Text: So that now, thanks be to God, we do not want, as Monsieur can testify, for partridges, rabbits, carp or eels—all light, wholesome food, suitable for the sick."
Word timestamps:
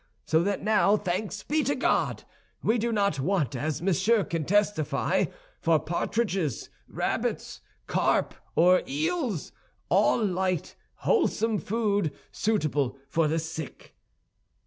So 0.25 0.41
that 0.41 0.63
now, 0.63 0.97
thanks 0.97 1.43
be 1.43 1.63
to 1.63 1.75
God, 1.75 2.23
we 2.63 2.79
do 2.79 2.91
not 2.91 3.19
want, 3.19 3.55
as 3.55 3.83
Monsieur 3.83 4.23
can 4.23 4.45
testify, 4.45 5.25
for 5.59 5.77
partridges, 5.77 6.71
rabbits, 6.87 7.61
carp 7.85 8.33
or 8.55 8.81
eels—all 8.87 10.25
light, 10.25 10.75
wholesome 11.05 11.59
food, 11.59 12.11
suitable 12.31 12.97
for 13.09 13.27
the 13.27 13.37
sick." 13.37 13.95